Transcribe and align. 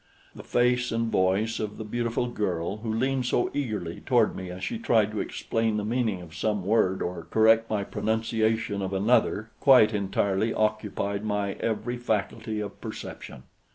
The 0.33 0.43
face 0.43 0.91
and 0.91 1.11
voice 1.11 1.59
of 1.59 1.77
the 1.77 1.83
beautiful 1.83 2.25
girl 2.25 2.77
who 2.77 2.91
leaned 2.91 3.27
so 3.27 3.51
eagerly 3.53 4.01
toward 4.03 4.35
me 4.35 4.49
as 4.49 4.63
she 4.63 4.79
tried 4.79 5.11
to 5.11 5.19
explain 5.21 5.77
the 5.77 5.85
meaning 5.85 6.23
of 6.23 6.33
some 6.33 6.65
word 6.65 7.03
or 7.03 7.27
correct 7.29 7.69
my 7.69 7.83
pronunciation 7.83 8.81
of 8.81 8.93
another 8.93 9.51
quite 9.59 9.93
entirely 9.93 10.55
occupied 10.55 11.23
my 11.23 11.53
every 11.59 11.97
faculty 11.97 12.59
of 12.59 12.81
perception. 12.81 13.43